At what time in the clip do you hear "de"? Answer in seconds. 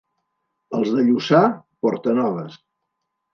0.95-1.03